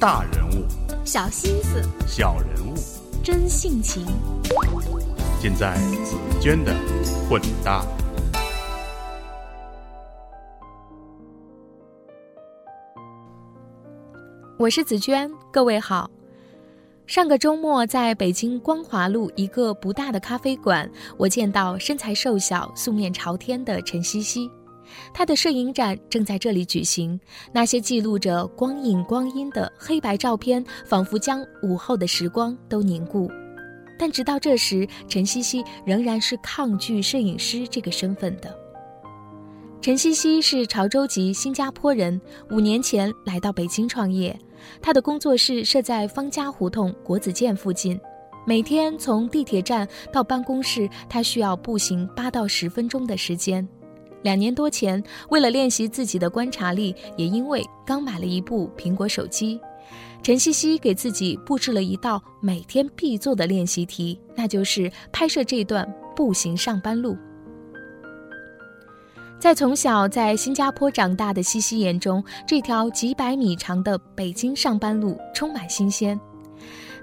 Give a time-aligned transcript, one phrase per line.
[0.00, 0.64] 大人物，
[1.04, 2.74] 小心思，小人物，
[3.20, 4.06] 真性情，
[5.40, 6.72] 尽在紫娟的
[7.28, 7.84] 混搭。
[14.56, 16.08] 我是紫娟，各位好。
[17.08, 24.48] 上个周末，在北京光华路一个不大的咖啡馆，我见到身材瘦小、素面朝天的陈茜茜。
[25.12, 27.18] 他的摄影展正在这里举行，
[27.52, 33.30] 那些记录着光影光阴的黑白照片，仿佛将午后的时光都凝固。
[33.98, 38.56] 但直到这时，陈茜茜仍然是抗拒摄影师这个身份的。
[39.80, 44.38] 陈茜茜是潮州籍新加坡人，五年前来到北京创业。
[44.82, 47.98] 他的工作室设在方家胡同国子监附近，
[48.44, 53.66] 每天从地铁站到办公室，他需要步行八到十分钟的时间。
[54.22, 59.60] 两年多前，为了练习自己的观察力，也因为刚买了一部苹果手机，
[60.22, 67.16] 陈茜茜给自己布置了一道每天必做的练习题，那就是拍摄这段步行上班路。
[69.38, 76.18] 在从小在新加坡长大的西西眼中，这条几百米长的北京上班路充满新鲜。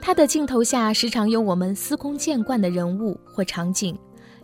[0.00, 3.96] 他的镜头下时常有我们司空见惯的人物或场景，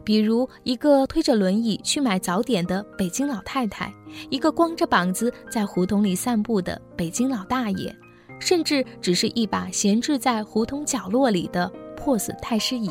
[0.05, 3.93] 比如一个推着轮椅去买早点的北京老太太，
[4.31, 7.95] 一个光着膀子在胡同里散步的北京老大爷，
[8.39, 12.91] 甚至只是一把闲置在胡同角落里的破损太师椅。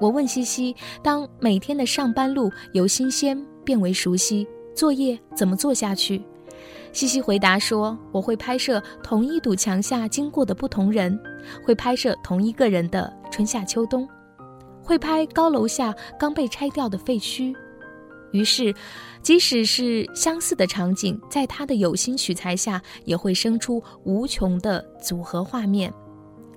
[0.00, 6.22] 我问西西：“当每天的上班路由新鲜变为熟悉，作业怎么做下去？”
[6.92, 11.18] 西西回答说：“我会拍摄同一堵墙下经过的不同人，
[11.64, 14.08] 会拍摄同一个人的春夏秋冬，
[14.88, 17.54] 会拍高楼下刚被拆掉的废墟。
[18.32, 18.74] 于是，
[19.20, 25.92] 即使是相似的场景，在他的有心取材下，也会生出无穷的组合画面。”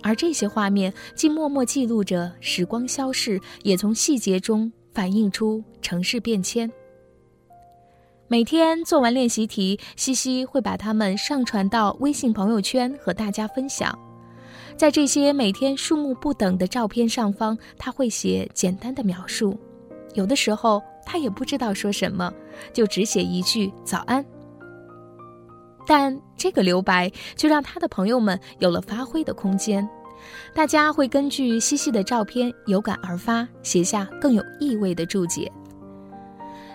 [0.01, 6.71] 而这些画面既默默记录着时光消逝，也从细节中反映出城市变迁。
[8.29, 13.93] 每天做完练习题，西西会把它们上传到微信朋友圈和大家分享。
[14.77, 19.59] 在这些每天数目不等的照片上方，他会写简单的描述。
[20.13, 22.33] 有的时候他也不知道说什么，
[22.73, 24.25] 就只写一句“早安”。
[25.87, 29.87] 但这个留白却让他的朋友们有了发挥的空间，
[30.53, 35.51] 大家会根据西西的照片有感而发，写下更有意味的注解。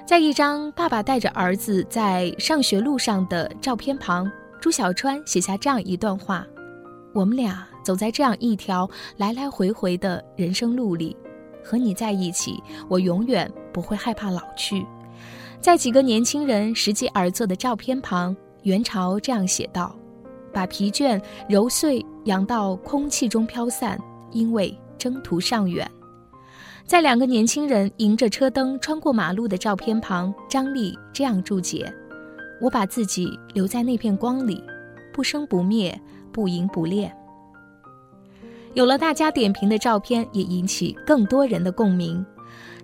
[0.04, 4.30] 在一张爸爸带着儿子在上学路上的照片旁，
[4.60, 6.46] 朱小川写下这样一段话
[7.12, 11.16] ：“我们俩走在这样一条来来回回的人生路里，
[11.62, 14.84] 和你在一起，我永远不会害怕老去。”
[15.62, 18.36] 在几个年轻人拾级而坐的照片旁。
[18.64, 19.94] 元朝这样写道
[20.52, 23.96] ：“把疲倦揉碎，扬到空气中飘散，
[24.32, 25.88] 因为征途尚远。”
[26.84, 31.88] 在两个年轻人迎着车灯穿过马路的照片旁，张力这样注解
[32.60, 34.60] ：“我把自己留在那片光里，
[35.12, 35.96] 不生不灭，
[36.32, 37.16] 不迎不恋。”
[38.76, 42.22] 有了大家点评的照片，也引起更多人的共鸣。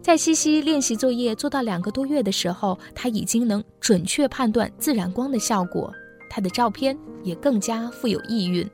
[0.00, 5.92] 在西西练习作业做到两个多月的时候，他已经能准确判断自然光的效果，
[6.30, 8.66] 他的照片也更加富有意蕴。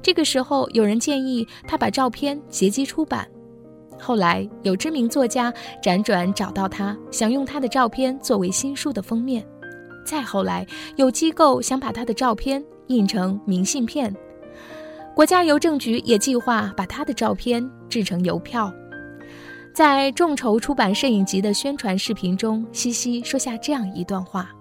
[0.00, 3.28] 这个时候，有人建议他把照片结集出版。
[4.00, 5.52] 后来，有知名作家
[5.82, 9.46] 辗转找到他，想用他的照片作为新书的封面。
[10.06, 14.16] 再后来，有机构想把他的照片印成明信片，
[15.16, 18.70] 国家邮政局也计划把他的照片制成邮票。
[19.72, 24.54] 在众筹出版摄影集的宣传视频中，西西说下这样一段话：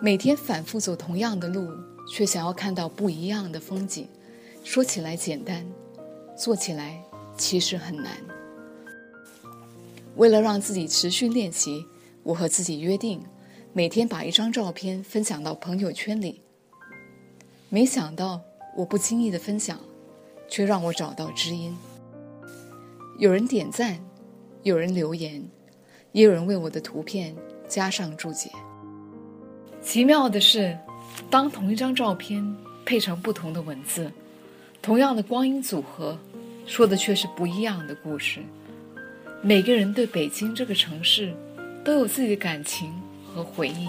[0.00, 1.68] 每天反复走同样的路，
[2.10, 4.08] 却想要看到不一样的风景。
[4.64, 5.64] 说起来简单，
[6.36, 7.00] 做起来
[7.36, 8.10] 其实很难。
[10.16, 11.86] 为了让自己持续练习，
[12.24, 13.22] 我和自己约定，
[13.72, 16.42] 每天把一张照片分享到朋友圈里。
[17.68, 18.40] 没想到，
[18.76, 19.78] 我不经意的分享，
[20.48, 21.76] 却让我找到知音。
[23.18, 23.98] 有人点赞，
[24.62, 25.42] 有人留言，
[26.12, 27.34] 也有人为我的图片
[27.68, 28.50] 加上注解。
[29.82, 30.76] 奇妙的是，
[31.28, 34.10] 当同一张照片配成不同的文字，
[34.80, 36.18] 同样的光阴组合，
[36.66, 38.40] 说的却是不一样的故事。
[39.42, 41.34] 每个人对北京这个城市，
[41.84, 42.92] 都有自己的感情
[43.26, 43.88] 和回忆。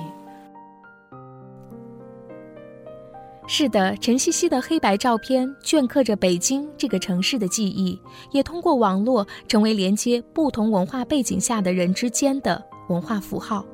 [3.45, 7.99] 是的，陈茜茜的黑白照片镌刻着北京这个城市的记忆，
[8.31, 13.65] 也通过网络成为连接不同文化背景下的人之间的文化符号。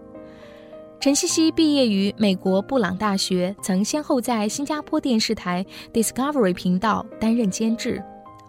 [1.00, 8.04] 陈茜茜毕业于美国布朗大学，曾先后在新加坡电视台 Discovery 频道担任监制。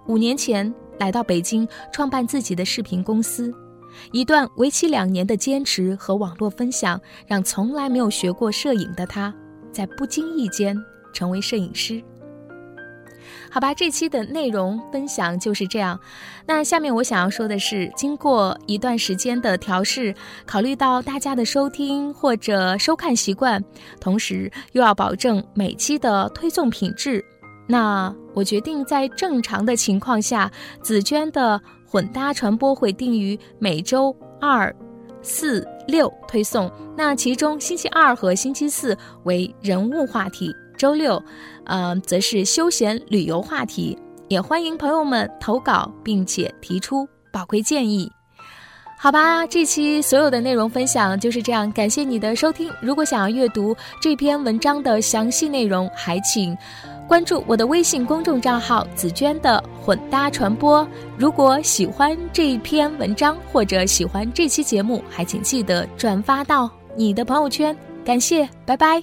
[0.08, 3.54] 五年前来到北京，创办自己的视频公司。
[4.10, 9.32] 一段为期两年的坚持和网络分享，让从来没有学过摄影的他，
[9.70, 10.76] 在不经意间
[11.12, 12.02] 成为摄影师。
[13.52, 15.98] 好吧，这期的内容分享就是这样。
[16.46, 20.14] 那下面我想要说的是，经过一段时间的调试，
[20.46, 23.62] 考虑到大家的收听或者收看习惯，
[24.00, 27.24] 同时又要保证每期的推送品质，
[27.66, 34.74] 那我决定在正常的情况下，紫娟的混搭传播会定于每周二、
[35.22, 36.70] 四、六推送。
[36.96, 40.54] 那其中星期二和星期四为人物话题。
[40.80, 41.22] 周六，
[41.64, 43.98] 呃，则是休闲旅游话题，
[44.28, 48.10] 也欢迎朋友们投稿，并且提出宝贵建议。
[48.98, 52.72] 好吧，这期所有的内容分享就是这样，感谢你的收听。
[52.80, 56.56] 如果想要阅读这篇文章的详细内容，还请
[57.06, 60.86] 关注我的微信公众账号“紫娟的混搭传播”。
[61.18, 67.76] 如果喜欢这篇文章或者喜欢这期节目，还请记得转发到你的朋友圈。
[68.02, 69.02] 感谢，拜拜。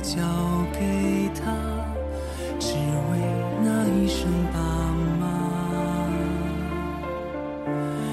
[0.00, 0.22] 交
[0.72, 1.52] 给他，
[2.58, 3.10] 只为
[3.62, 4.58] 那一声爸
[5.20, 5.22] 妈。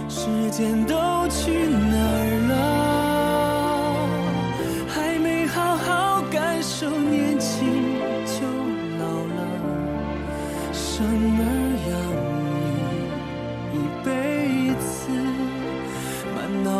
[0.10, 0.20] 时
[0.52, 0.94] 间都
[1.30, 1.97] 去哪